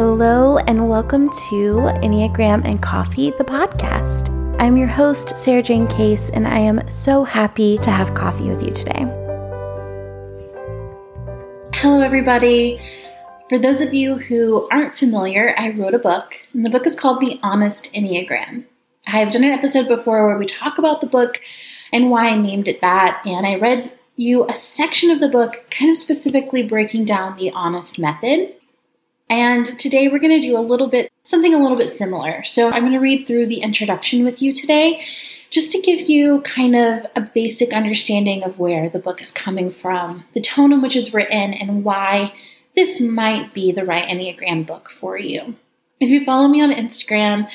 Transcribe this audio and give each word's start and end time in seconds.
Hello, 0.00 0.58
and 0.58 0.88
welcome 0.88 1.28
to 1.48 1.90
Enneagram 2.04 2.64
and 2.64 2.80
Coffee, 2.80 3.32
the 3.32 3.42
podcast. 3.42 4.30
I'm 4.60 4.76
your 4.76 4.86
host, 4.86 5.36
Sarah 5.36 5.60
Jane 5.60 5.88
Case, 5.88 6.30
and 6.30 6.46
I 6.46 6.60
am 6.60 6.88
so 6.88 7.24
happy 7.24 7.78
to 7.78 7.90
have 7.90 8.14
coffee 8.14 8.48
with 8.48 8.64
you 8.64 8.72
today. 8.72 9.06
Hello, 11.74 12.00
everybody. 12.00 12.80
For 13.48 13.58
those 13.58 13.80
of 13.80 13.92
you 13.92 14.14
who 14.14 14.68
aren't 14.70 14.96
familiar, 14.96 15.52
I 15.58 15.70
wrote 15.70 15.94
a 15.94 15.98
book, 15.98 16.36
and 16.54 16.64
the 16.64 16.70
book 16.70 16.86
is 16.86 16.94
called 16.94 17.20
The 17.20 17.40
Honest 17.42 17.92
Enneagram. 17.92 18.66
I've 19.04 19.32
done 19.32 19.42
an 19.42 19.50
episode 19.50 19.88
before 19.88 20.28
where 20.28 20.38
we 20.38 20.46
talk 20.46 20.78
about 20.78 21.00
the 21.00 21.08
book 21.08 21.40
and 21.92 22.08
why 22.08 22.28
I 22.28 22.36
named 22.36 22.68
it 22.68 22.80
that, 22.82 23.20
and 23.26 23.44
I 23.44 23.56
read 23.56 23.90
you 24.14 24.48
a 24.48 24.56
section 24.56 25.10
of 25.10 25.18
the 25.18 25.28
book 25.28 25.64
kind 25.72 25.90
of 25.90 25.98
specifically 25.98 26.62
breaking 26.62 27.04
down 27.04 27.36
the 27.36 27.50
honest 27.50 27.98
method. 27.98 28.54
And 29.30 29.78
today 29.78 30.08
we're 30.08 30.18
going 30.18 30.40
to 30.40 30.46
do 30.46 30.56
a 30.56 30.60
little 30.60 30.88
bit, 30.88 31.12
something 31.22 31.52
a 31.52 31.58
little 31.58 31.76
bit 31.76 31.90
similar. 31.90 32.42
So 32.44 32.68
I'm 32.70 32.82
going 32.82 32.92
to 32.92 32.98
read 32.98 33.26
through 33.26 33.46
the 33.46 33.60
introduction 33.60 34.24
with 34.24 34.40
you 34.40 34.52
today 34.52 35.04
just 35.50 35.72
to 35.72 35.80
give 35.80 36.08
you 36.08 36.40
kind 36.42 36.76
of 36.76 37.06
a 37.16 37.20
basic 37.20 37.72
understanding 37.72 38.42
of 38.42 38.58
where 38.58 38.88
the 38.88 38.98
book 38.98 39.22
is 39.22 39.30
coming 39.30 39.70
from, 39.70 40.24
the 40.34 40.40
tone 40.40 40.72
in 40.72 40.82
which 40.82 40.96
it's 40.96 41.14
written, 41.14 41.54
and 41.54 41.84
why 41.84 42.34
this 42.74 43.00
might 43.00 43.52
be 43.54 43.72
the 43.72 43.84
right 43.84 44.08
Enneagram 44.08 44.66
book 44.66 44.90
for 44.90 45.18
you. 45.18 45.56
If 46.00 46.10
you 46.10 46.24
follow 46.24 46.48
me 46.48 46.62
on 46.62 46.70
Instagram, 46.70 47.50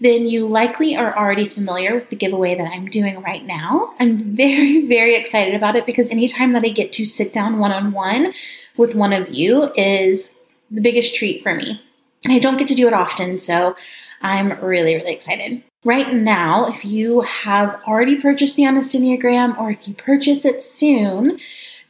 then 0.00 0.26
you 0.26 0.46
likely 0.46 0.96
are 0.96 1.16
already 1.16 1.46
familiar 1.46 1.94
with 1.94 2.10
the 2.10 2.16
giveaway 2.16 2.56
that 2.56 2.66
I'm 2.66 2.86
doing 2.86 3.22
right 3.22 3.44
now. 3.44 3.94
I'm 4.00 4.34
very, 4.36 4.86
very 4.86 5.14
excited 5.14 5.54
about 5.54 5.76
it 5.76 5.86
because 5.86 6.10
anytime 6.10 6.52
that 6.52 6.64
I 6.64 6.70
get 6.70 6.92
to 6.94 7.06
sit 7.06 7.32
down 7.32 7.58
one 7.58 7.72
on 7.72 7.92
one 7.92 8.32
with 8.76 8.94
one 8.94 9.12
of 9.12 9.28
you 9.32 9.72
is 9.76 10.34
the 10.70 10.80
biggest 10.80 11.14
treat 11.14 11.42
for 11.42 11.54
me. 11.54 11.82
And 12.24 12.32
I 12.32 12.38
don't 12.38 12.56
get 12.56 12.68
to 12.68 12.74
do 12.74 12.86
it 12.86 12.94
often, 12.94 13.38
so 13.38 13.76
I'm 14.22 14.58
really, 14.60 14.94
really 14.94 15.12
excited. 15.12 15.62
Right 15.84 16.14
now, 16.14 16.66
if 16.66 16.84
you 16.84 17.20
have 17.20 17.82
already 17.86 18.20
purchased 18.20 18.56
the 18.56 18.66
Honest 18.66 18.94
Enneagram 18.94 19.58
or 19.58 19.70
if 19.70 19.86
you 19.86 19.94
purchase 19.94 20.44
it 20.44 20.64
soon, 20.64 21.38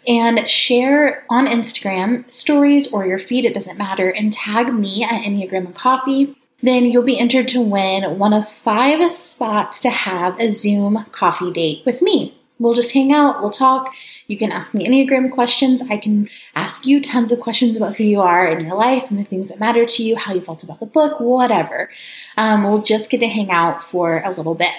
and 0.07 0.49
share 0.49 1.25
on 1.31 1.47
Instagram 1.47 2.31
stories 2.31 2.93
or 2.93 3.07
your 3.07 3.19
feed, 3.19 3.45
it 3.45 3.55
doesn't 3.55 3.79
matter, 3.79 4.11
and 4.11 4.33
tag 4.33 4.73
me 4.73 5.03
at 5.03 5.23
Enneagram 5.23 5.67
and 5.67 5.75
Coffee, 5.75 6.37
then 6.63 6.85
you'll 6.85 7.03
be 7.03 7.19
entered 7.19 7.49
to 7.49 7.61
win 7.61 8.19
one 8.19 8.33
of 8.33 8.49
five 8.49 9.11
spots 9.11 9.81
to 9.83 9.91
have 9.91 10.39
a 10.39 10.51
Zoom 10.51 11.05
coffee 11.13 11.53
date 11.53 11.83
with 11.85 12.03
me. 12.03 12.39
We'll 12.59 12.75
just 12.75 12.95
hang 12.95 13.13
out, 13.13 13.43
we'll 13.43 13.51
talk. 13.51 13.93
You 14.29 14.39
can 14.39 14.53
ask 14.53 14.75
me 14.75 14.87
Enneagram 14.87 15.33
questions. 15.33 15.83
I 15.91 15.97
can 15.97 16.29
ask 16.55 16.87
you 16.87 17.01
tons 17.01 17.33
of 17.33 17.41
questions 17.41 17.77
about 17.77 17.97
who 17.97 18.05
you 18.05 18.21
are 18.21 18.47
in 18.47 18.65
your 18.65 18.77
life 18.77 19.11
and 19.11 19.19
the 19.19 19.25
things 19.25 19.49
that 19.49 19.59
matter 19.59 19.85
to 19.85 20.03
you, 20.03 20.17
how 20.17 20.33
you 20.33 20.41
felt 20.41 20.63
about 20.63 20.81
the 20.81 20.87
book, 20.87 21.19
whatever. 21.19 21.91
Um, 22.37 22.63
we'll 22.65 22.83
just 22.83 23.11
get 23.11 23.21
to 23.21 23.27
hang 23.27 23.51
out 23.51 23.83
for 23.83 24.23
a 24.25 24.31
little 24.31 24.55
bit. 24.55 24.73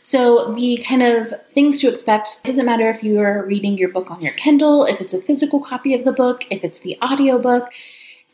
So, 0.00 0.54
the 0.54 0.82
kind 0.86 1.02
of 1.02 1.32
things 1.50 1.80
to 1.80 1.88
expect 1.88 2.40
it 2.42 2.46
doesn't 2.46 2.66
matter 2.66 2.88
if 2.88 3.02
you 3.02 3.20
are 3.20 3.44
reading 3.44 3.76
your 3.76 3.88
book 3.88 4.10
on 4.10 4.20
your 4.20 4.32
Kindle, 4.34 4.84
if 4.84 5.00
it's 5.00 5.12
a 5.12 5.20
physical 5.20 5.60
copy 5.60 5.92
of 5.92 6.04
the 6.04 6.12
book, 6.12 6.44
if 6.50 6.62
it's 6.62 6.78
the 6.78 6.96
audiobook. 7.02 7.70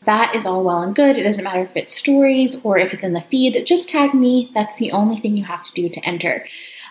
That 0.05 0.35
is 0.35 0.45
all 0.45 0.63
well 0.63 0.83
and 0.83 0.95
good. 0.95 1.17
It 1.17 1.23
doesn't 1.23 1.43
matter 1.43 1.61
if 1.61 1.75
it's 1.75 1.93
stories 1.93 2.63
or 2.63 2.77
if 2.77 2.93
it's 2.93 3.03
in 3.03 3.13
the 3.13 3.21
feed. 3.21 3.65
Just 3.65 3.89
tag 3.89 4.13
me. 4.13 4.51
That's 4.53 4.77
the 4.77 4.91
only 4.91 5.17
thing 5.17 5.35
you 5.35 5.45
have 5.45 5.63
to 5.63 5.73
do 5.73 5.89
to 5.89 6.05
enter. 6.05 6.45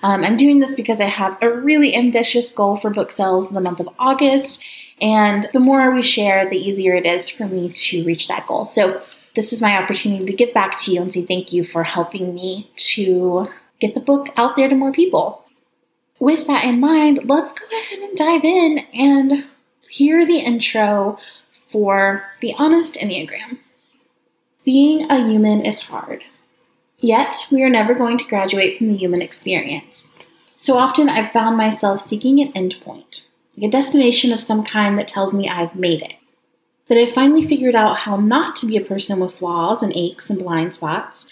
Um, 0.04 0.22
I'm 0.22 0.36
doing 0.36 0.60
this 0.60 0.74
because 0.74 1.00
I 1.00 1.06
have 1.06 1.38
a 1.40 1.50
really 1.50 1.96
ambitious 1.96 2.52
goal 2.52 2.76
for 2.76 2.90
book 2.90 3.10
sales 3.10 3.48
in 3.48 3.54
the 3.54 3.60
month 3.62 3.80
of 3.80 3.88
August, 3.98 4.62
and 5.00 5.48
the 5.54 5.60
more 5.60 5.90
we 5.90 6.02
share, 6.02 6.46
the 6.46 6.58
easier 6.58 6.94
it 6.94 7.06
is 7.06 7.30
for 7.30 7.46
me 7.48 7.70
to 7.72 8.04
reach 8.04 8.28
that 8.28 8.46
goal. 8.46 8.66
So, 8.66 9.00
this 9.34 9.50
is 9.50 9.62
my 9.62 9.78
opportunity 9.78 10.26
to 10.26 10.32
give 10.34 10.52
back 10.52 10.76
to 10.80 10.92
you 10.92 11.00
and 11.00 11.10
say 11.10 11.22
thank 11.22 11.54
you 11.54 11.64
for 11.64 11.84
helping 11.84 12.34
me 12.34 12.70
to 12.76 13.48
get 13.80 13.94
the 13.94 14.00
book 14.00 14.28
out 14.36 14.56
there 14.56 14.68
to 14.68 14.74
more 14.74 14.92
people. 14.92 15.42
With 16.18 16.46
that 16.48 16.64
in 16.64 16.80
mind, 16.80 17.20
let's 17.24 17.52
go 17.52 17.64
ahead 17.64 17.98
and 18.00 18.14
dive 18.14 18.44
in 18.44 18.80
and 18.92 19.46
hear 19.88 20.26
the 20.26 20.38
intro 20.38 21.18
for 21.68 22.24
the 22.42 22.54
Honest 22.58 22.96
Enneagram. 22.96 23.58
Being 24.66 25.10
a 25.10 25.26
human 25.26 25.62
is 25.64 25.80
hard. 25.80 26.24
Yet, 27.04 27.48
we 27.52 27.62
are 27.62 27.68
never 27.68 27.92
going 27.92 28.16
to 28.16 28.24
graduate 28.24 28.78
from 28.78 28.88
the 28.88 28.96
human 28.96 29.20
experience. 29.20 30.14
So 30.56 30.78
often, 30.78 31.10
I've 31.10 31.32
found 31.32 31.54
myself 31.54 32.00
seeking 32.00 32.40
an 32.40 32.50
endpoint, 32.54 33.26
like 33.54 33.68
a 33.68 33.70
destination 33.70 34.32
of 34.32 34.40
some 34.40 34.64
kind 34.64 34.98
that 34.98 35.06
tells 35.06 35.34
me 35.34 35.46
I've 35.46 35.76
made 35.76 36.00
it. 36.00 36.16
That 36.88 36.96
I've 36.96 37.12
finally 37.12 37.46
figured 37.46 37.74
out 37.74 37.98
how 37.98 38.16
not 38.16 38.56
to 38.56 38.66
be 38.66 38.78
a 38.78 38.80
person 38.80 39.20
with 39.20 39.34
flaws 39.34 39.82
and 39.82 39.92
aches 39.94 40.30
and 40.30 40.38
blind 40.38 40.76
spots, 40.76 41.28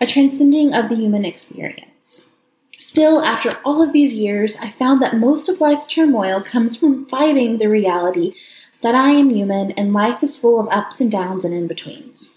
a 0.00 0.08
transcending 0.08 0.74
of 0.74 0.88
the 0.88 0.96
human 0.96 1.24
experience. 1.24 2.28
Still, 2.76 3.22
after 3.22 3.60
all 3.64 3.80
of 3.80 3.92
these 3.92 4.16
years, 4.16 4.56
I 4.56 4.70
found 4.70 5.00
that 5.02 5.16
most 5.16 5.48
of 5.48 5.60
life's 5.60 5.86
turmoil 5.86 6.42
comes 6.42 6.76
from 6.76 7.06
fighting 7.06 7.58
the 7.58 7.68
reality 7.68 8.34
that 8.80 8.96
I 8.96 9.10
am 9.10 9.30
human 9.30 9.70
and 9.70 9.92
life 9.92 10.24
is 10.24 10.36
full 10.36 10.58
of 10.58 10.66
ups 10.72 11.00
and 11.00 11.12
downs 11.12 11.44
and 11.44 11.54
in 11.54 11.68
betweens. 11.68 12.32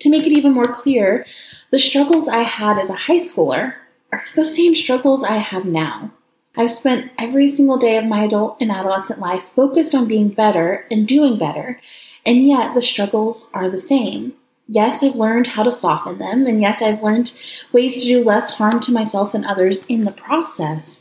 To 0.00 0.10
make 0.10 0.26
it 0.26 0.32
even 0.32 0.52
more 0.52 0.72
clear, 0.72 1.26
the 1.70 1.78
struggles 1.78 2.26
I 2.26 2.42
had 2.42 2.78
as 2.78 2.90
a 2.90 2.94
high 2.94 3.18
schooler 3.18 3.74
are 4.12 4.22
the 4.34 4.44
same 4.44 4.74
struggles 4.74 5.22
I 5.22 5.36
have 5.36 5.64
now. 5.64 6.12
I've 6.56 6.70
spent 6.70 7.12
every 7.18 7.48
single 7.48 7.78
day 7.78 7.96
of 7.96 8.06
my 8.06 8.24
adult 8.24 8.56
and 8.60 8.72
adolescent 8.72 9.20
life 9.20 9.44
focused 9.54 9.94
on 9.94 10.08
being 10.08 10.30
better 10.30 10.86
and 10.90 11.06
doing 11.06 11.38
better, 11.38 11.80
and 12.26 12.46
yet 12.46 12.74
the 12.74 12.82
struggles 12.82 13.50
are 13.54 13.70
the 13.70 13.78
same. 13.78 14.32
Yes, 14.66 15.02
I've 15.02 15.16
learned 15.16 15.48
how 15.48 15.62
to 15.64 15.70
soften 15.70 16.18
them, 16.18 16.46
and 16.46 16.60
yes, 16.60 16.80
I've 16.80 17.02
learned 17.02 17.38
ways 17.72 18.00
to 18.00 18.06
do 18.06 18.24
less 18.24 18.54
harm 18.54 18.80
to 18.80 18.92
myself 18.92 19.34
and 19.34 19.44
others 19.44 19.84
in 19.88 20.04
the 20.04 20.12
process, 20.12 21.00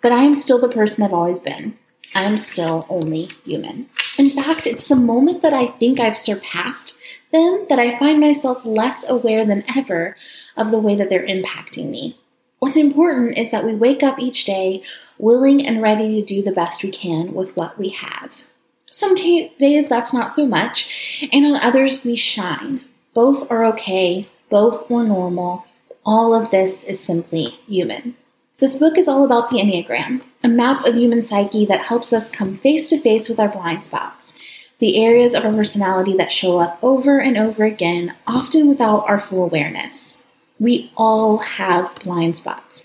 but 0.00 0.12
I 0.12 0.22
am 0.24 0.34
still 0.34 0.60
the 0.60 0.68
person 0.68 1.04
I've 1.04 1.12
always 1.12 1.40
been. 1.40 1.76
I 2.14 2.24
am 2.24 2.38
still 2.38 2.86
only 2.88 3.30
human. 3.44 3.88
In 4.16 4.30
fact, 4.30 4.66
it's 4.66 4.88
the 4.88 4.96
moment 4.96 5.42
that 5.42 5.52
I 5.52 5.66
think 5.66 6.00
I've 6.00 6.16
surpassed 6.16 6.98
them 7.30 7.66
that 7.68 7.78
I 7.78 7.98
find 7.98 8.20
myself 8.20 8.64
less 8.64 9.08
aware 9.08 9.44
than 9.44 9.64
ever 9.76 10.16
of 10.56 10.70
the 10.70 10.78
way 10.78 10.94
that 10.94 11.08
they're 11.08 11.26
impacting 11.26 11.90
me. 11.90 12.18
What's 12.58 12.76
important 12.76 13.38
is 13.38 13.50
that 13.50 13.64
we 13.64 13.74
wake 13.74 14.02
up 14.02 14.18
each 14.18 14.44
day 14.44 14.82
willing 15.18 15.64
and 15.64 15.82
ready 15.82 16.20
to 16.20 16.26
do 16.26 16.42
the 16.42 16.52
best 16.52 16.82
we 16.82 16.90
can 16.90 17.34
with 17.34 17.56
what 17.56 17.78
we 17.78 17.90
have. 17.90 18.42
Some 18.90 19.14
t- 19.14 19.52
days 19.58 19.88
that's 19.88 20.12
not 20.12 20.32
so 20.32 20.46
much, 20.46 21.28
and 21.32 21.46
on 21.46 21.56
others 21.56 22.04
we 22.04 22.16
shine. 22.16 22.84
Both 23.14 23.50
are 23.50 23.64
okay, 23.66 24.28
both 24.50 24.90
are 24.90 25.04
normal. 25.04 25.66
All 26.04 26.34
of 26.34 26.50
this 26.50 26.84
is 26.84 26.98
simply 26.98 27.58
human. 27.66 28.16
This 28.58 28.76
book 28.76 28.98
is 28.98 29.06
all 29.06 29.24
about 29.24 29.50
the 29.50 29.58
Enneagram, 29.58 30.22
a 30.42 30.48
map 30.48 30.84
of 30.84 30.96
human 30.96 31.22
psyche 31.22 31.64
that 31.66 31.82
helps 31.82 32.12
us 32.12 32.30
come 32.30 32.56
face 32.56 32.88
to 32.88 32.98
face 32.98 33.28
with 33.28 33.38
our 33.38 33.48
blind 33.48 33.84
spots 33.84 34.36
the 34.78 35.04
areas 35.04 35.34
of 35.34 35.44
our 35.44 35.52
personality 35.52 36.16
that 36.16 36.32
show 36.32 36.58
up 36.58 36.78
over 36.82 37.18
and 37.18 37.36
over 37.36 37.64
again, 37.64 38.14
often 38.26 38.68
without 38.68 39.08
our 39.08 39.18
full 39.18 39.44
awareness. 39.44 40.18
We 40.58 40.92
all 40.96 41.38
have 41.38 41.94
blind 41.96 42.36
spots. 42.36 42.84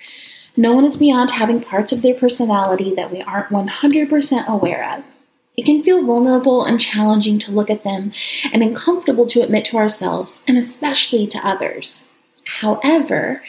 No 0.56 0.74
one 0.74 0.86
is 0.86 0.98
beyond 0.98 1.32
having 1.32 1.62
parts 1.62 1.92
of 1.92 2.02
their 2.02 2.14
personality 2.14 2.94
that 2.96 3.12
we 3.12 3.22
aren't 3.22 3.50
100% 3.50 4.48
aware 4.48 4.98
of. 4.98 5.04
It 5.56 5.66
can 5.66 5.84
feel 5.84 6.06
vulnerable 6.06 6.64
and 6.64 6.80
challenging 6.80 7.38
to 7.40 7.52
look 7.52 7.70
at 7.70 7.84
them 7.84 8.12
and 8.52 8.64
uncomfortable 8.64 9.26
to 9.28 9.42
admit 9.42 9.66
to 9.66 9.78
ourselves 9.78 10.44
and 10.48 10.58
especially 10.58 11.28
to 11.28 11.48
others. 11.48 12.08
However, 12.60 13.44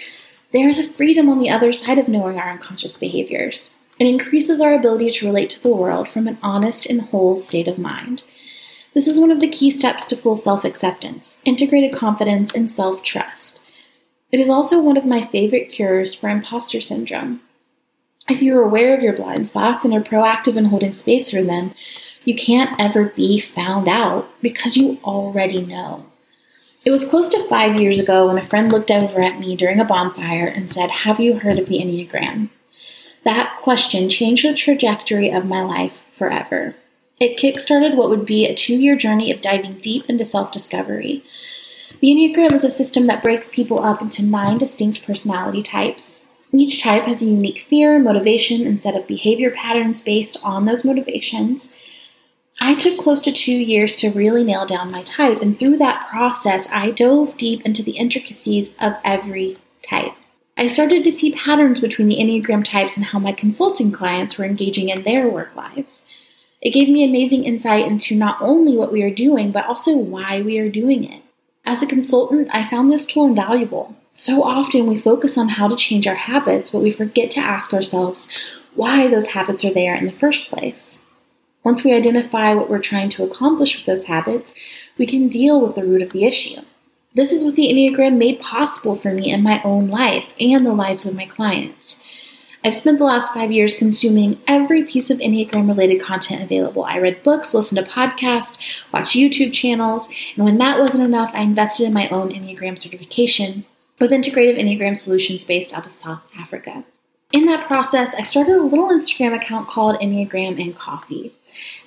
there 0.52 0.68
is 0.68 0.78
a 0.78 0.92
freedom 0.92 1.28
on 1.28 1.40
the 1.40 1.50
other 1.50 1.72
side 1.72 1.98
of 1.98 2.08
knowing 2.08 2.38
our 2.38 2.50
unconscious 2.50 2.96
behaviors. 2.96 3.74
It 3.98 4.06
increases 4.06 4.60
our 4.60 4.74
ability 4.74 5.10
to 5.12 5.26
relate 5.26 5.50
to 5.50 5.62
the 5.62 5.74
world 5.74 6.08
from 6.08 6.28
an 6.28 6.38
honest 6.42 6.86
and 6.86 7.00
whole 7.00 7.36
state 7.36 7.68
of 7.68 7.78
mind. 7.78 8.24
This 8.94 9.08
is 9.08 9.18
one 9.18 9.32
of 9.32 9.40
the 9.40 9.48
key 9.48 9.70
steps 9.70 10.06
to 10.06 10.16
full 10.16 10.36
self 10.36 10.64
acceptance, 10.64 11.42
integrated 11.44 11.92
confidence, 11.92 12.54
and 12.54 12.70
self 12.70 13.02
trust. 13.02 13.60
It 14.30 14.38
is 14.38 14.48
also 14.48 14.80
one 14.80 14.96
of 14.96 15.04
my 15.04 15.26
favorite 15.26 15.68
cures 15.68 16.14
for 16.14 16.28
imposter 16.28 16.80
syndrome. 16.80 17.40
If 18.28 18.40
you 18.40 18.56
are 18.56 18.62
aware 18.62 18.96
of 18.96 19.02
your 19.02 19.12
blind 19.12 19.48
spots 19.48 19.84
and 19.84 19.92
are 19.92 20.00
proactive 20.00 20.56
in 20.56 20.66
holding 20.66 20.92
space 20.92 21.30
for 21.30 21.42
them, 21.42 21.74
you 22.24 22.34
can't 22.34 22.80
ever 22.80 23.06
be 23.06 23.40
found 23.40 23.88
out 23.88 24.30
because 24.40 24.76
you 24.76 24.98
already 25.04 25.60
know. 25.60 26.06
It 26.84 26.90
was 26.90 27.04
close 27.04 27.28
to 27.30 27.48
five 27.48 27.80
years 27.80 27.98
ago 27.98 28.28
when 28.28 28.38
a 28.38 28.42
friend 28.42 28.70
looked 28.70 28.90
over 28.90 29.22
at 29.22 29.40
me 29.40 29.56
during 29.56 29.80
a 29.80 29.84
bonfire 29.84 30.46
and 30.46 30.70
said, 30.70 30.90
Have 30.90 31.18
you 31.18 31.38
heard 31.40 31.58
of 31.58 31.66
the 31.66 31.78
Enneagram? 31.78 32.50
That 33.24 33.58
question 33.62 34.08
changed 34.08 34.44
the 34.44 34.54
trajectory 34.54 35.30
of 35.30 35.46
my 35.46 35.62
life 35.62 36.02
forever. 36.10 36.76
It 37.20 37.38
kickstarted 37.38 37.94
what 37.94 38.10
would 38.10 38.26
be 38.26 38.46
a 38.46 38.54
two 38.54 38.76
year 38.76 38.96
journey 38.96 39.30
of 39.32 39.40
diving 39.40 39.78
deep 39.78 40.06
into 40.08 40.24
self 40.24 40.50
discovery. 40.52 41.22
The 42.00 42.08
Enneagram 42.08 42.52
is 42.52 42.64
a 42.64 42.70
system 42.70 43.06
that 43.06 43.22
breaks 43.22 43.48
people 43.48 43.82
up 43.82 44.02
into 44.02 44.24
nine 44.24 44.58
distinct 44.58 45.06
personality 45.06 45.62
types. 45.62 46.26
Each 46.52 46.82
type 46.82 47.04
has 47.04 47.22
a 47.22 47.26
unique 47.26 47.66
fear, 47.68 47.98
motivation, 47.98 48.66
and 48.66 48.80
set 48.80 48.94
of 48.94 49.06
behavior 49.06 49.50
patterns 49.50 50.04
based 50.04 50.36
on 50.44 50.64
those 50.64 50.84
motivations. 50.84 51.72
I 52.60 52.74
took 52.74 52.98
close 52.98 53.20
to 53.22 53.32
two 53.32 53.56
years 53.56 53.96
to 53.96 54.12
really 54.12 54.44
nail 54.44 54.64
down 54.64 54.90
my 54.92 55.02
type, 55.02 55.42
and 55.42 55.58
through 55.58 55.78
that 55.78 56.08
process, 56.08 56.68
I 56.70 56.90
dove 56.90 57.36
deep 57.36 57.62
into 57.62 57.82
the 57.82 57.96
intricacies 57.96 58.72
of 58.80 58.94
every 59.04 59.58
type. 59.82 60.12
I 60.56 60.68
started 60.68 61.02
to 61.02 61.10
see 61.10 61.32
patterns 61.32 61.80
between 61.80 62.08
the 62.08 62.18
Enneagram 62.18 62.64
types 62.64 62.96
and 62.96 63.06
how 63.06 63.18
my 63.18 63.32
consulting 63.32 63.90
clients 63.90 64.38
were 64.38 64.44
engaging 64.44 64.88
in 64.88 65.02
their 65.02 65.28
work 65.28 65.56
lives. 65.56 66.04
It 66.64 66.72
gave 66.72 66.88
me 66.88 67.04
amazing 67.04 67.44
insight 67.44 67.86
into 67.86 68.16
not 68.16 68.40
only 68.40 68.74
what 68.76 68.90
we 68.90 69.02
are 69.02 69.14
doing, 69.14 69.52
but 69.52 69.66
also 69.66 69.96
why 69.96 70.40
we 70.40 70.58
are 70.58 70.70
doing 70.70 71.04
it. 71.04 71.22
As 71.66 71.82
a 71.82 71.86
consultant, 71.86 72.48
I 72.52 72.66
found 72.66 72.90
this 72.90 73.06
tool 73.06 73.26
invaluable. 73.26 73.94
So 74.14 74.42
often 74.42 74.86
we 74.86 74.96
focus 74.98 75.36
on 75.36 75.50
how 75.50 75.68
to 75.68 75.76
change 75.76 76.06
our 76.06 76.14
habits, 76.14 76.70
but 76.70 76.82
we 76.82 76.90
forget 76.90 77.30
to 77.32 77.40
ask 77.40 77.74
ourselves 77.74 78.28
why 78.74 79.08
those 79.08 79.30
habits 79.30 79.64
are 79.64 79.74
there 79.74 79.94
in 79.94 80.06
the 80.06 80.12
first 80.12 80.48
place. 80.48 81.02
Once 81.64 81.84
we 81.84 81.92
identify 81.92 82.54
what 82.54 82.70
we're 82.70 82.78
trying 82.78 83.08
to 83.10 83.24
accomplish 83.24 83.76
with 83.76 83.86
those 83.86 84.04
habits, 84.04 84.54
we 84.98 85.06
can 85.06 85.28
deal 85.28 85.60
with 85.60 85.74
the 85.74 85.84
root 85.84 86.02
of 86.02 86.12
the 86.12 86.24
issue. 86.24 86.60
This 87.14 87.32
is 87.32 87.44
what 87.44 87.56
the 87.56 87.68
Enneagram 87.68 88.16
made 88.16 88.40
possible 88.40 88.96
for 88.96 89.12
me 89.12 89.30
in 89.30 89.42
my 89.42 89.62
own 89.62 89.88
life 89.88 90.32
and 90.40 90.66
the 90.66 90.72
lives 90.72 91.06
of 91.06 91.14
my 91.14 91.26
clients. 91.26 92.03
I've 92.64 92.74
spent 92.74 92.98
the 92.98 93.04
last 93.04 93.34
five 93.34 93.52
years 93.52 93.76
consuming 93.76 94.40
every 94.46 94.84
piece 94.84 95.10
of 95.10 95.18
Enneagram 95.18 95.68
related 95.68 96.00
content 96.00 96.42
available. 96.42 96.84
I 96.84 96.96
read 96.96 97.22
books, 97.22 97.52
listened 97.52 97.84
to 97.84 97.90
podcasts, 97.90 98.58
watched 98.90 99.14
YouTube 99.14 99.52
channels, 99.52 100.08
and 100.34 100.46
when 100.46 100.56
that 100.58 100.78
wasn't 100.78 101.04
enough, 101.04 101.30
I 101.34 101.42
invested 101.42 101.86
in 101.86 101.92
my 101.92 102.08
own 102.08 102.30
Enneagram 102.30 102.78
certification 102.78 103.66
with 104.00 104.12
integrative 104.12 104.58
Enneagram 104.58 104.96
solutions 104.96 105.44
based 105.44 105.74
out 105.74 105.84
of 105.84 105.92
South 105.92 106.22
Africa. 106.38 106.84
In 107.32 107.44
that 107.46 107.66
process, 107.66 108.14
I 108.14 108.22
started 108.22 108.56
a 108.56 108.62
little 108.62 108.88
Instagram 108.88 109.36
account 109.36 109.68
called 109.68 110.00
Enneagram 110.00 110.58
and 110.62 110.74
Coffee. 110.74 111.34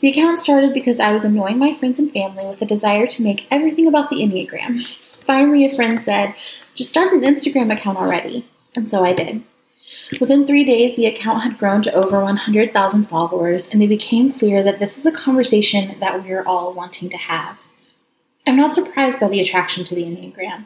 The 0.02 0.10
account 0.10 0.38
started 0.38 0.76
because 0.76 1.00
I 1.00 1.12
was 1.12 1.26
annoying 1.26 1.58
my 1.58 1.74
friends 1.74 1.98
and 1.98 2.12
family 2.12 2.46
with 2.46 2.62
a 2.62 2.66
desire 2.66 3.08
to 3.08 3.24
make 3.24 3.48
everything 3.50 3.88
about 3.88 4.12
the 4.12 4.18
Enneagram. 4.18 4.86
Finally, 5.26 5.66
a 5.66 5.76
friend 5.76 6.00
said, 6.00 6.36
just 6.76 6.92
start 6.92 7.14
an 7.14 7.22
Instagram 7.22 7.74
account 7.74 7.98
already. 7.98 8.48
And 8.76 8.92
so 8.92 9.04
I 9.04 9.14
did. 9.14 9.44
Within 10.20 10.46
three 10.46 10.66
days, 10.66 10.96
the 10.96 11.06
account 11.06 11.44
had 11.44 11.58
grown 11.58 11.82
to 11.84 11.94
over 11.94 12.22
100,000 12.22 13.06
followers, 13.06 13.74
and 13.74 13.82
it 13.82 13.88
became 13.88 14.34
clear 14.34 14.64
that 14.64 14.80
this 14.80 14.98
is 14.98 15.06
a 15.06 15.12
conversation 15.12 16.00
that 16.00 16.24
we're 16.24 16.46
all 16.46 16.74
wanting 16.74 17.10
to 17.10 17.18
have. 17.18 17.60
I'm 18.46 18.56
not 18.56 18.74
surprised 18.74 19.20
by 19.20 19.28
the 19.28 19.42
attraction 19.42 19.84
to 19.86 19.96
the 19.96 20.04
Enneagram. 20.04 20.66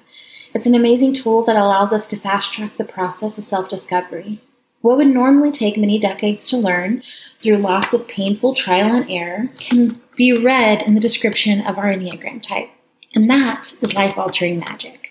It's 0.53 0.67
an 0.67 0.75
amazing 0.75 1.13
tool 1.13 1.43
that 1.45 1.55
allows 1.55 1.93
us 1.93 2.07
to 2.09 2.17
fast 2.17 2.53
track 2.53 2.77
the 2.77 2.83
process 2.83 3.37
of 3.37 3.45
self 3.45 3.69
discovery. 3.69 4.41
What 4.81 4.97
would 4.97 5.07
normally 5.07 5.51
take 5.51 5.77
many 5.77 5.99
decades 5.99 6.47
to 6.47 6.57
learn 6.57 7.03
through 7.41 7.57
lots 7.57 7.93
of 7.93 8.07
painful 8.07 8.55
trial 8.55 8.93
and 8.93 9.09
error 9.09 9.49
can 9.59 10.01
be 10.15 10.33
read 10.33 10.81
in 10.81 10.95
the 10.95 10.99
description 10.99 11.61
of 11.61 11.77
our 11.77 11.85
Enneagram 11.85 12.41
type. 12.41 12.69
And 13.13 13.29
that 13.29 13.73
is 13.81 13.93
life 13.93 14.17
altering 14.17 14.59
magic. 14.59 15.10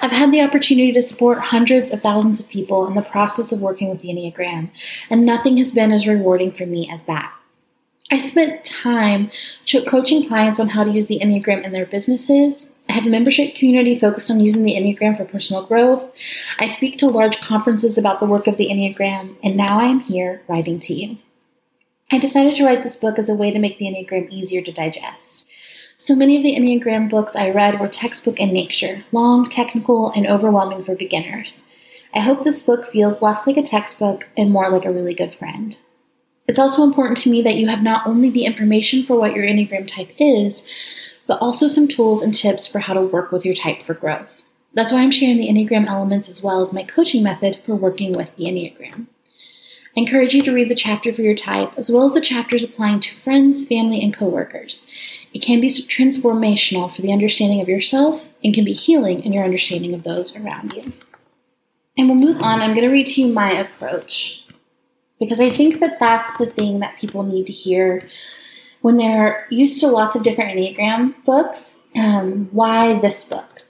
I've 0.00 0.12
had 0.12 0.32
the 0.32 0.42
opportunity 0.42 0.92
to 0.92 1.02
support 1.02 1.38
hundreds 1.38 1.90
of 1.90 2.02
thousands 2.02 2.40
of 2.40 2.48
people 2.48 2.86
in 2.86 2.94
the 2.94 3.02
process 3.02 3.52
of 3.52 3.60
working 3.60 3.88
with 3.88 4.00
the 4.00 4.08
Enneagram, 4.08 4.70
and 5.10 5.24
nothing 5.24 5.56
has 5.56 5.72
been 5.72 5.92
as 5.92 6.06
rewarding 6.06 6.52
for 6.52 6.66
me 6.66 6.88
as 6.90 7.04
that. 7.04 7.32
I 8.10 8.18
spent 8.18 8.64
time 8.64 9.30
coaching 9.86 10.28
clients 10.28 10.60
on 10.60 10.68
how 10.68 10.84
to 10.84 10.90
use 10.90 11.06
the 11.06 11.20
Enneagram 11.20 11.64
in 11.64 11.72
their 11.72 11.86
businesses. 11.86 12.68
I 12.88 12.92
have 12.92 13.06
a 13.06 13.10
membership 13.10 13.54
community 13.54 13.98
focused 13.98 14.30
on 14.30 14.40
using 14.40 14.62
the 14.62 14.74
Enneagram 14.74 15.16
for 15.16 15.24
personal 15.24 15.64
growth. 15.64 16.04
I 16.58 16.68
speak 16.68 16.98
to 16.98 17.06
large 17.06 17.40
conferences 17.40 17.96
about 17.96 18.20
the 18.20 18.26
work 18.26 18.46
of 18.46 18.58
the 18.58 18.68
Enneagram, 18.68 19.36
and 19.42 19.56
now 19.56 19.80
I 19.80 19.86
am 19.86 20.00
here 20.00 20.42
writing 20.48 20.78
to 20.80 20.92
you. 20.92 21.16
I 22.12 22.18
decided 22.18 22.54
to 22.56 22.64
write 22.64 22.82
this 22.82 22.96
book 22.96 23.18
as 23.18 23.30
a 23.30 23.34
way 23.34 23.50
to 23.50 23.58
make 23.58 23.78
the 23.78 23.86
Enneagram 23.86 24.30
easier 24.30 24.60
to 24.60 24.70
digest. 24.70 25.46
So 25.96 26.14
many 26.14 26.36
of 26.36 26.42
the 26.42 26.56
Enneagram 26.56 27.08
books 27.08 27.36
I 27.36 27.50
read 27.50 27.78
were 27.78 27.88
textbook 27.88 28.40
in 28.40 28.52
nature, 28.52 29.04
long, 29.12 29.48
technical, 29.48 30.10
and 30.10 30.26
overwhelming 30.26 30.82
for 30.82 30.94
beginners. 30.94 31.68
I 32.12 32.20
hope 32.20 32.44
this 32.44 32.62
book 32.62 32.90
feels 32.90 33.22
less 33.22 33.46
like 33.46 33.56
a 33.56 33.62
textbook 33.62 34.28
and 34.36 34.50
more 34.50 34.70
like 34.70 34.84
a 34.84 34.92
really 34.92 35.14
good 35.14 35.34
friend. 35.34 35.76
It's 36.46 36.58
also 36.58 36.82
important 36.82 37.18
to 37.18 37.30
me 37.30 37.42
that 37.42 37.56
you 37.56 37.68
have 37.68 37.82
not 37.82 38.06
only 38.06 38.28
the 38.28 38.44
information 38.44 39.02
for 39.02 39.16
what 39.16 39.34
your 39.34 39.44
Enneagram 39.44 39.86
type 39.86 40.12
is, 40.18 40.66
but 41.26 41.38
also 41.40 41.68
some 41.68 41.88
tools 41.88 42.22
and 42.22 42.34
tips 42.34 42.66
for 42.66 42.80
how 42.80 42.92
to 42.92 43.00
work 43.00 43.32
with 43.32 43.44
your 43.44 43.54
type 43.54 43.82
for 43.82 43.94
growth. 43.94 44.42
That's 44.74 44.92
why 44.92 45.00
I'm 45.00 45.10
sharing 45.10 45.38
the 45.38 45.48
Enneagram 45.48 45.86
elements 45.86 46.28
as 46.28 46.42
well 46.42 46.60
as 46.60 46.72
my 46.72 46.82
coaching 46.82 47.22
method 47.22 47.60
for 47.64 47.76
working 47.76 48.14
with 48.14 48.34
the 48.36 48.44
Enneagram. 48.44 49.06
I 49.96 50.00
encourage 50.00 50.34
you 50.34 50.42
to 50.42 50.52
read 50.52 50.68
the 50.68 50.74
chapter 50.74 51.12
for 51.12 51.22
your 51.22 51.36
type, 51.36 51.72
as 51.76 51.90
well 51.90 52.04
as 52.04 52.14
the 52.14 52.20
chapters 52.20 52.64
applying 52.64 53.00
to 53.00 53.14
friends, 53.14 53.66
family, 53.66 54.00
and 54.02 54.12
coworkers. 54.12 54.90
It 55.32 55.40
can 55.40 55.60
be 55.60 55.68
transformational 55.68 56.94
for 56.94 57.02
the 57.02 57.12
understanding 57.12 57.60
of 57.60 57.68
yourself 57.68 58.28
and 58.42 58.54
can 58.54 58.64
be 58.64 58.72
healing 58.72 59.22
in 59.24 59.32
your 59.32 59.44
understanding 59.44 59.94
of 59.94 60.02
those 60.02 60.36
around 60.40 60.72
you. 60.72 60.92
And 61.96 62.08
we'll 62.08 62.18
move 62.18 62.42
on. 62.42 62.60
I'm 62.60 62.74
going 62.74 62.86
to 62.86 62.92
read 62.92 63.06
to 63.08 63.22
you 63.22 63.32
my 63.32 63.52
approach 63.52 64.44
because 65.20 65.40
I 65.40 65.50
think 65.50 65.78
that 65.80 66.00
that's 66.00 66.36
the 66.38 66.46
thing 66.46 66.80
that 66.80 66.98
people 66.98 67.22
need 67.22 67.46
to 67.46 67.52
hear 67.52 68.08
when 68.80 68.96
they're 68.96 69.46
used 69.50 69.80
to 69.80 69.86
lots 69.86 70.16
of 70.16 70.22
different 70.22 70.58
Enneagram 70.58 71.14
books. 71.24 71.76
Um, 71.94 72.48
why 72.50 72.98
this 72.98 73.24
book? 73.24 73.62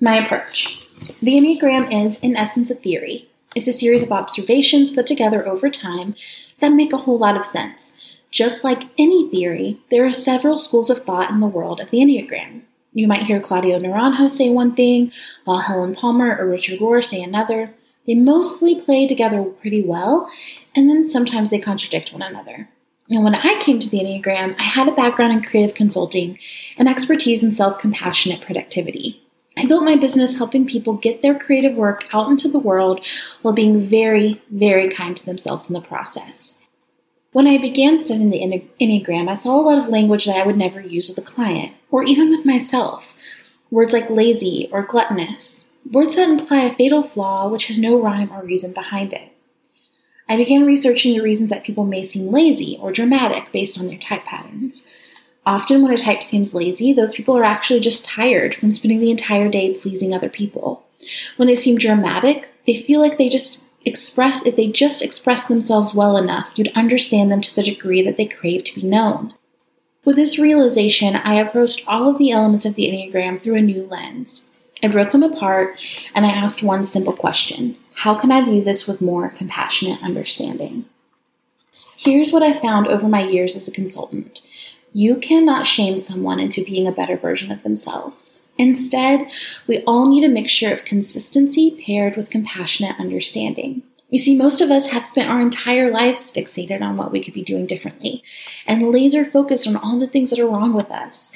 My 0.00 0.24
approach. 0.24 0.80
The 1.22 1.32
Enneagram 1.32 2.06
is, 2.06 2.18
in 2.20 2.36
essence, 2.36 2.70
a 2.70 2.74
theory. 2.74 3.28
It's 3.54 3.68
a 3.68 3.72
series 3.72 4.02
of 4.02 4.12
observations 4.12 4.90
put 4.90 5.06
together 5.06 5.46
over 5.46 5.70
time 5.70 6.14
that 6.60 6.72
make 6.72 6.92
a 6.92 6.98
whole 6.98 7.18
lot 7.18 7.36
of 7.36 7.46
sense. 7.46 7.94
Just 8.30 8.64
like 8.64 8.88
any 8.98 9.30
theory, 9.30 9.78
there 9.90 10.04
are 10.04 10.12
several 10.12 10.58
schools 10.58 10.90
of 10.90 11.04
thought 11.04 11.30
in 11.30 11.40
the 11.40 11.46
world 11.46 11.80
of 11.80 11.90
the 11.90 11.98
Enneagram. 11.98 12.62
You 12.92 13.06
might 13.06 13.24
hear 13.24 13.40
Claudio 13.40 13.78
Naranjo 13.78 14.30
say 14.30 14.50
one 14.50 14.74
thing, 14.74 15.12
while 15.44 15.60
Helen 15.60 15.94
Palmer 15.94 16.36
or 16.36 16.48
Richard 16.48 16.80
Rohr 16.80 17.04
say 17.04 17.22
another. 17.22 17.74
They 18.06 18.14
mostly 18.14 18.80
play 18.80 19.06
together 19.06 19.42
pretty 19.42 19.82
well, 19.82 20.28
and 20.74 20.88
then 20.88 21.06
sometimes 21.06 21.50
they 21.50 21.58
contradict 21.58 22.12
one 22.12 22.22
another. 22.22 22.68
And 23.10 23.22
when 23.22 23.34
I 23.34 23.58
came 23.60 23.78
to 23.80 23.88
the 23.88 23.98
Enneagram, 23.98 24.56
I 24.58 24.64
had 24.64 24.88
a 24.88 24.92
background 24.92 25.32
in 25.32 25.42
creative 25.42 25.74
consulting 25.74 26.38
and 26.76 26.88
expertise 26.88 27.42
in 27.42 27.52
self 27.52 27.78
compassionate 27.78 28.40
productivity. 28.40 29.23
I 29.56 29.66
built 29.66 29.84
my 29.84 29.96
business 29.96 30.36
helping 30.36 30.66
people 30.66 30.94
get 30.94 31.22
their 31.22 31.38
creative 31.38 31.76
work 31.76 32.06
out 32.12 32.28
into 32.28 32.48
the 32.48 32.58
world 32.58 33.04
while 33.42 33.54
being 33.54 33.86
very, 33.86 34.42
very 34.50 34.88
kind 34.90 35.16
to 35.16 35.24
themselves 35.24 35.70
in 35.70 35.74
the 35.74 35.80
process. 35.80 36.58
When 37.32 37.46
I 37.46 37.58
began 37.58 38.00
studying 38.00 38.30
the 38.30 38.68
Enneagram, 38.80 39.28
I 39.28 39.34
saw 39.34 39.56
a 39.56 39.62
lot 39.62 39.78
of 39.78 39.88
language 39.88 40.26
that 40.26 40.36
I 40.36 40.46
would 40.46 40.56
never 40.56 40.80
use 40.80 41.08
with 41.08 41.18
a 41.18 41.22
client, 41.22 41.72
or 41.90 42.04
even 42.04 42.30
with 42.30 42.44
myself. 42.44 43.14
Words 43.70 43.92
like 43.92 44.08
lazy 44.10 44.68
or 44.70 44.82
gluttonous, 44.82 45.66
words 45.90 46.14
that 46.14 46.28
imply 46.28 46.62
a 46.62 46.74
fatal 46.74 47.02
flaw 47.02 47.48
which 47.48 47.66
has 47.66 47.78
no 47.78 48.00
rhyme 48.00 48.32
or 48.32 48.44
reason 48.44 48.72
behind 48.72 49.12
it. 49.12 49.32
I 50.28 50.36
began 50.36 50.64
researching 50.64 51.14
the 51.14 51.22
reasons 51.22 51.50
that 51.50 51.64
people 51.64 51.84
may 51.84 52.02
seem 52.02 52.30
lazy 52.30 52.78
or 52.80 52.92
dramatic 52.92 53.52
based 53.52 53.78
on 53.78 53.88
their 53.88 53.98
type 53.98 54.24
patterns. 54.24 54.86
Often, 55.46 55.82
when 55.82 55.92
a 55.92 55.98
type 55.98 56.22
seems 56.22 56.54
lazy, 56.54 56.92
those 56.92 57.14
people 57.14 57.36
are 57.36 57.44
actually 57.44 57.80
just 57.80 58.06
tired 58.06 58.54
from 58.54 58.72
spending 58.72 59.00
the 59.00 59.10
entire 59.10 59.48
day 59.48 59.76
pleasing 59.76 60.14
other 60.14 60.30
people. 60.30 60.84
When 61.36 61.48
they 61.48 61.56
seem 61.56 61.76
dramatic, 61.76 62.48
they 62.66 62.80
feel 62.82 63.00
like 63.00 63.18
they 63.18 63.28
just 63.28 63.64
express, 63.84 64.46
if 64.46 64.56
they 64.56 64.68
just 64.68 65.02
express 65.02 65.46
themselves 65.46 65.94
well 65.94 66.16
enough, 66.16 66.52
you'd 66.56 66.72
understand 66.74 67.30
them 67.30 67.42
to 67.42 67.54
the 67.54 67.62
degree 67.62 68.02
that 68.02 68.16
they 68.16 68.26
crave 68.26 68.64
to 68.64 68.80
be 68.80 68.86
known. 68.86 69.34
With 70.04 70.16
this 70.16 70.38
realization, 70.38 71.16
I 71.16 71.34
approached 71.34 71.84
all 71.86 72.10
of 72.10 72.18
the 72.18 72.30
elements 72.30 72.64
of 72.64 72.74
the 72.74 72.84
Enneagram 72.84 73.38
through 73.38 73.56
a 73.56 73.62
new 73.62 73.86
lens. 73.86 74.46
I 74.82 74.88
broke 74.88 75.10
them 75.10 75.22
apart 75.22 75.78
and 76.14 76.26
I 76.26 76.30
asked 76.30 76.62
one 76.62 76.84
simple 76.84 77.14
question 77.14 77.76
How 77.96 78.14
can 78.14 78.30
I 78.30 78.44
view 78.44 78.62
this 78.62 78.86
with 78.86 79.00
more 79.00 79.30
compassionate 79.30 80.02
understanding? 80.02 80.84
Here's 81.96 82.32
what 82.32 82.42
I 82.42 82.52
found 82.52 82.86
over 82.86 83.08
my 83.08 83.22
years 83.22 83.56
as 83.56 83.66
a 83.66 83.72
consultant 83.72 84.42
you 84.96 85.16
cannot 85.16 85.66
shame 85.66 85.98
someone 85.98 86.38
into 86.38 86.64
being 86.64 86.86
a 86.86 86.92
better 86.92 87.16
version 87.16 87.50
of 87.50 87.64
themselves. 87.64 88.42
Instead, 88.56 89.28
we 89.66 89.80
all 89.80 90.08
need 90.08 90.22
a 90.22 90.28
mixture 90.28 90.72
of 90.72 90.84
consistency 90.84 91.82
paired 91.84 92.16
with 92.16 92.30
compassionate 92.30 92.98
understanding. 93.00 93.82
You 94.08 94.20
see, 94.20 94.38
most 94.38 94.60
of 94.60 94.70
us 94.70 94.86
have 94.90 95.04
spent 95.04 95.28
our 95.28 95.40
entire 95.40 95.90
lives 95.90 96.30
fixated 96.30 96.80
on 96.80 96.96
what 96.96 97.10
we 97.10 97.22
could 97.22 97.34
be 97.34 97.42
doing 97.42 97.66
differently 97.66 98.22
and 98.68 98.90
laser 98.90 99.24
focused 99.24 99.66
on 99.66 99.76
all 99.76 99.98
the 99.98 100.06
things 100.06 100.30
that 100.30 100.38
are 100.38 100.46
wrong 100.46 100.74
with 100.74 100.92
us. 100.92 101.32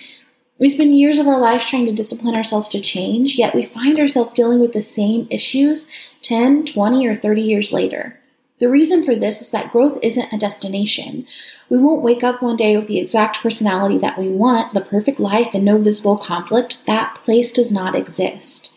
We 0.61 0.69
spend 0.69 0.97
years 0.97 1.19
of 1.19 1.27
our 1.27 1.41
lives 1.41 1.69
trying 1.69 1.87
to 1.87 1.93
discipline 1.93 2.37
ourselves 2.37 2.69
to 2.69 2.81
change, 2.81 3.37
yet 3.37 3.57
we 3.57 3.65
find 3.65 3.99
ourselves 3.99 4.35
dealing 4.35 4.61
with 4.61 4.73
the 4.73 4.83
same 4.83 5.27
issues 5.31 5.89
10, 6.23 6.67
20, 6.67 7.09
or 7.09 7.17
30 7.17 7.43
years 7.43 7.73
later. 7.73 8.18
The 8.59 8.69
reason 8.69 9.05
for 9.05 9.15
this 9.15 9.41
is 9.41 9.51
that 9.51 9.71
growth 9.71 9.99
isn't 10.03 10.33
a 10.33 10.39
destination. 10.39 11.27
We 11.69 11.79
won't 11.79 12.03
wake 12.03 12.25
up 12.25 12.43
one 12.43 12.57
day 12.57 12.77
with 12.77 12.89
the 12.89 12.99
exact 12.99 13.41
personality 13.41 13.99
that 13.99 14.19
we 14.19 14.31
want, 14.31 14.75
the 14.75 14.81
perfect 14.81 15.21
life, 15.21 15.51
and 15.55 15.65
no 15.65 15.79
visible 15.79 16.17
conflict. 16.17 16.85
That 16.87 17.15
place 17.17 17.53
does 17.53 17.71
not 17.71 17.95
exist. 17.95 18.73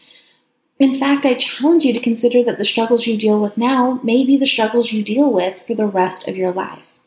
In 0.78 0.96
fact, 0.96 1.26
I 1.26 1.36
challenge 1.36 1.84
you 1.84 1.94
to 1.94 2.00
consider 2.00 2.44
that 2.44 2.58
the 2.58 2.66
struggles 2.66 3.08
you 3.08 3.18
deal 3.18 3.40
with 3.40 3.58
now 3.58 4.00
may 4.04 4.24
be 4.26 4.38
the 4.38 4.48
struggles 4.48 4.92
you 4.92 5.04
deal 5.04 5.32
with 5.32 5.62
for 5.62 5.76
the 5.76 5.86
rest 5.86 6.28
of 6.28 6.36
your 6.36 6.52
life. 6.52 7.00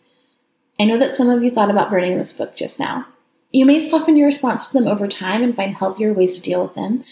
I 0.79 0.85
know 0.85 0.99
that 0.99 1.13
some 1.13 1.29
of 1.29 1.43
you 1.43 1.51
thought 1.51 1.71
about 1.71 1.91
burning 1.91 2.19
this 2.19 2.33
book 2.33 2.57
just 2.57 2.81
now. 2.81 3.07
You 3.51 3.67
may 3.67 3.79
soften 3.79 4.17
your 4.17 4.27
response 4.27 4.67
to 4.67 4.79
them 4.79 4.89
over 4.89 5.07
time 5.07 5.43
and 5.43 5.55
find 5.55 5.75
healthier 5.75 6.13
ways 6.13 6.35
to 6.37 6.43
deal 6.43 6.63
with 6.63 6.75
them, 6.75 7.05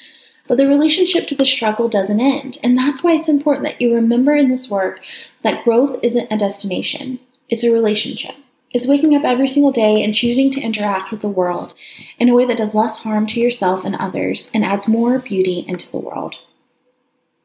but 0.53 0.59
the 0.59 0.67
relationship 0.67 1.27
to 1.27 1.35
the 1.35 1.47
struggle 1.47 1.89
doesn't 1.89 2.21
end. 2.21 2.59
And 2.63 2.77
that's 2.77 3.03
why 3.03 3.15
it's 3.15 3.31
important 3.31 3.65
that 3.65 3.81
you 3.81 3.95
remember 3.95 4.35
in 4.35 4.51
this 4.51 4.69
work 4.69 5.01
that 5.41 5.65
growth 5.65 5.99
isn't 6.03 6.31
a 6.31 6.37
destination, 6.37 7.21
it's 7.49 7.65
a 7.65 7.73
relationship. 7.73 8.35
It's 8.71 8.87
waking 8.87 9.17
up 9.17 9.25
every 9.25 9.49
single 9.49 9.73
day 9.73 10.05
and 10.05 10.13
choosing 10.13 10.51
to 10.51 10.61
interact 10.61 11.11
with 11.11 11.23
the 11.23 11.29
world 11.31 11.73
in 12.19 12.29
a 12.29 12.35
way 12.35 12.45
that 12.45 12.59
does 12.59 12.75
less 12.75 12.99
harm 12.99 13.27
to 13.29 13.41
yourself 13.41 13.83
and 13.83 13.97
others 13.97 14.51
and 14.53 14.63
adds 14.63 14.87
more 14.87 15.19
beauty 15.21 15.65
into 15.67 15.91
the 15.91 15.99
world. 15.99 16.35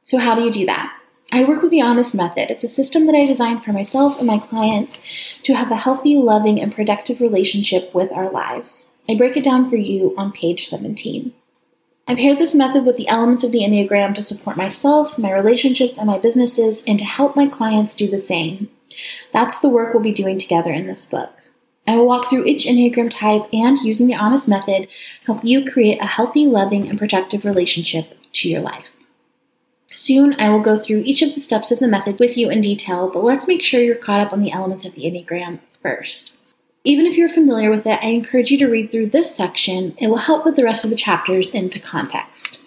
So, 0.04 0.18
how 0.18 0.36
do 0.36 0.42
you 0.42 0.52
do 0.52 0.66
that? 0.66 0.94
I 1.32 1.46
work 1.46 1.62
with 1.62 1.72
the 1.72 1.82
Honest 1.82 2.14
Method. 2.14 2.52
It's 2.52 2.66
a 2.66 2.68
system 2.68 3.06
that 3.06 3.16
I 3.16 3.26
designed 3.26 3.64
for 3.64 3.72
myself 3.72 4.18
and 4.18 4.28
my 4.28 4.40
clients 4.40 5.02
to 5.44 5.54
have 5.54 5.72
a 5.72 5.78
healthy, 5.78 6.18
loving, 6.18 6.60
and 6.60 6.76
productive 6.76 7.22
relationship 7.22 7.96
with 7.96 8.12
our 8.12 8.30
lives. 8.30 8.88
I 9.08 9.16
break 9.16 9.38
it 9.38 9.46
down 9.46 9.70
for 9.70 9.78
you 9.78 10.14
on 10.18 10.34
page 10.34 10.68
17. 10.68 11.32
I 12.10 12.16
paired 12.16 12.40
this 12.40 12.56
method 12.56 12.86
with 12.86 12.96
the 12.96 13.10
elements 13.10 13.44
of 13.44 13.52
the 13.52 13.64
Enneagram 13.64 14.16
to 14.16 14.22
support 14.22 14.56
myself, 14.56 15.20
my 15.20 15.32
relationships, 15.32 15.98
and 15.98 16.08
my 16.08 16.18
businesses, 16.18 16.86
and 16.88 16.98
to 17.00 17.04
help 17.04 17.36
my 17.36 17.48
clients 17.48 17.96
do 17.96 18.10
the 18.10 18.20
same. 18.20 18.70
That's 19.34 19.60
the 19.60 19.68
work 19.68 19.94
we'll 19.94 20.02
be 20.02 20.14
doing 20.14 20.40
together 20.40 20.72
in 20.72 20.88
this 20.88 21.06
book. 21.06 21.34
I 21.86 21.98
will 21.98 22.08
walk 22.08 22.30
through 22.30 22.46
each 22.46 22.66
Enneagram 22.66 23.10
type 23.12 23.50
and, 23.52 23.78
using 23.80 24.08
the 24.08 24.16
Honest 24.16 24.48
Method, 24.48 24.88
help 25.26 25.44
you 25.44 25.70
create 25.70 26.02
a 26.02 26.06
healthy, 26.06 26.46
loving, 26.46 26.88
and 26.88 26.98
protective 26.98 27.44
relationship 27.44 28.18
to 28.34 28.50
your 28.50 28.62
life. 28.62 28.86
Soon, 29.92 30.34
I 30.40 30.50
will 30.50 30.62
go 30.62 30.78
through 30.78 31.00
each 31.00 31.22
of 31.22 31.36
the 31.36 31.42
steps 31.42 31.72
of 31.72 31.80
the 31.80 31.88
method 31.88 32.20
with 32.20 32.38
you 32.38 32.50
in 32.50 32.62
detail, 32.62 33.10
but 33.10 33.24
let's 33.24 33.48
make 33.48 33.64
sure 33.64 33.82
you're 33.82 33.96
caught 33.96 34.22
up 34.22 34.32
on 34.32 34.42
the 34.42 34.52
elements 34.52 34.86
of 34.86 34.96
the 34.96 35.04
Enneagram 35.04 35.60
first. 35.82 36.37
Even 36.88 37.06
if 37.06 37.18
you're 37.18 37.28
familiar 37.28 37.70
with 37.70 37.86
it, 37.86 38.00
I 38.02 38.08
encourage 38.08 38.50
you 38.50 38.58
to 38.60 38.68
read 38.70 38.92
through 38.92 39.10
this 39.10 39.36
section. 39.36 39.94
It 39.98 40.08
will 40.08 40.16
help 40.16 40.44
put 40.44 40.56
the 40.56 40.64
rest 40.64 40.86
of 40.86 40.90
the 40.90 40.96
chapters 40.96 41.54
into 41.54 41.82
context. 41.82 42.64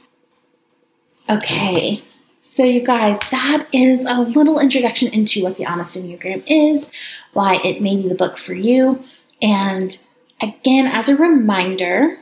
Okay, 1.30 2.02
so 2.42 2.62
you 2.62 2.82
guys, 2.82 3.18
that 3.30 3.66
is 3.72 4.04
a 4.04 4.20
little 4.20 4.60
introduction 4.60 5.08
into 5.08 5.42
what 5.42 5.56
the 5.56 5.64
Honest 5.64 5.96
Enneagram 5.96 6.42
is, 6.46 6.92
why 7.32 7.62
it 7.64 7.80
may 7.80 7.96
be 7.96 8.10
the 8.10 8.14
book 8.14 8.36
for 8.36 8.52
you, 8.52 9.02
and 9.40 9.98
again, 10.42 10.86
as 10.86 11.08
a 11.08 11.16
reminder, 11.16 12.18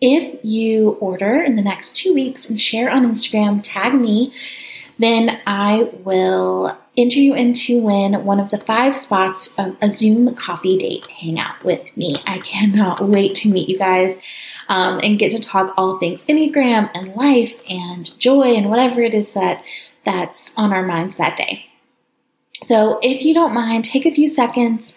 if 0.00 0.44
you 0.44 0.90
order 1.00 1.42
in 1.42 1.56
the 1.56 1.62
next 1.62 1.96
two 1.96 2.14
weeks 2.14 2.48
and 2.48 2.60
share 2.60 2.88
on 2.88 3.12
Instagram, 3.12 3.58
tag 3.64 3.94
me, 3.94 4.32
then 4.96 5.40
I 5.44 5.90
will 6.04 6.78
enter 6.96 7.18
you 7.18 7.34
in 7.34 7.54
to 7.54 7.80
win 7.80 8.24
one 8.24 8.38
of 8.38 8.50
the 8.50 8.58
five 8.58 8.94
spots 8.96 9.54
of 9.58 9.76
a 9.80 9.90
Zoom 9.90 10.34
coffee 10.34 10.76
date 10.76 11.06
hangout 11.06 11.64
with 11.64 11.84
me. 11.96 12.22
I 12.26 12.38
cannot 12.40 13.08
wait 13.08 13.34
to 13.36 13.50
meet 13.50 13.68
you 13.68 13.78
guys 13.78 14.18
um, 14.68 15.00
and 15.02 15.18
get 15.18 15.32
to 15.32 15.40
talk 15.40 15.72
all 15.76 15.98
things 15.98 16.24
Enneagram 16.24 16.90
and 16.94 17.14
life 17.14 17.60
and 17.68 18.18
joy 18.18 18.54
and 18.54 18.68
whatever 18.70 19.02
it 19.02 19.14
is 19.14 19.32
that 19.32 19.62
that's 20.04 20.52
on 20.56 20.72
our 20.72 20.82
minds 20.82 21.16
that 21.16 21.36
day. 21.36 21.66
So 22.64 23.00
if 23.02 23.24
you 23.24 23.34
don't 23.34 23.54
mind, 23.54 23.84
take 23.84 24.06
a 24.06 24.14
few 24.14 24.28
seconds. 24.28 24.94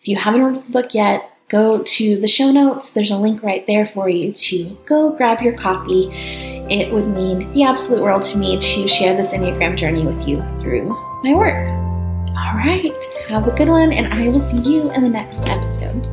If 0.00 0.08
you 0.08 0.16
haven't 0.16 0.40
ordered 0.40 0.64
the 0.64 0.70
book 0.70 0.94
yet, 0.94 1.28
go 1.48 1.82
to 1.82 2.20
the 2.20 2.28
show 2.28 2.50
notes. 2.50 2.92
There's 2.92 3.10
a 3.10 3.16
link 3.16 3.42
right 3.42 3.66
there 3.66 3.86
for 3.86 4.08
you 4.08 4.32
to 4.32 4.78
go 4.86 5.10
grab 5.10 5.42
your 5.42 5.56
copy. 5.56 6.08
It 6.70 6.92
would 6.92 7.08
mean 7.08 7.52
the 7.52 7.64
absolute 7.64 8.02
world 8.02 8.22
to 8.24 8.38
me 8.38 8.58
to 8.58 8.88
share 8.88 9.16
this 9.16 9.32
Enneagram 9.32 9.76
journey 9.76 10.06
with 10.06 10.26
you 10.26 10.40
through 10.60 11.11
my 11.22 11.34
work. 11.34 11.68
All 12.36 12.56
right, 12.56 12.92
have 13.28 13.46
a 13.46 13.52
good 13.52 13.68
one, 13.68 13.92
and 13.92 14.12
I 14.12 14.28
will 14.28 14.40
see 14.40 14.58
you 14.58 14.90
in 14.92 15.02
the 15.02 15.08
next 15.08 15.48
episode. 15.48 16.08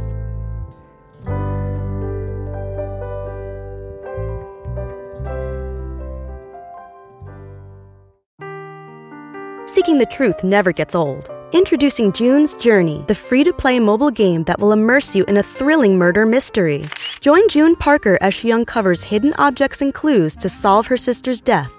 Seeking 9.68 9.98
the 9.98 10.06
truth 10.06 10.44
never 10.44 10.72
gets 10.72 10.94
old. 10.94 11.30
Introducing 11.52 12.12
June's 12.12 12.54
Journey, 12.56 13.04
the 13.08 13.16
free 13.16 13.44
to 13.44 13.54
play 13.54 13.80
mobile 13.80 14.12
game 14.12 14.44
that 14.44 14.60
will 14.60 14.72
immerse 14.72 15.16
you 15.16 15.24
in 15.26 15.38
a 15.38 15.44
thrilling 15.44 15.98
murder 15.98 16.26
mystery. 16.26 16.86
Join 17.22 17.48
June 17.50 17.76
Parker 17.76 18.18
as 18.22 18.34
she 18.34 18.52
uncovers 18.52 19.04
hidden 19.04 19.34
objects 19.40 19.82
and 19.82 19.94
clues 19.94 20.36
to 20.36 20.50
solve 20.50 20.86
her 20.88 20.98
sister's 20.98 21.42
death 21.42 21.79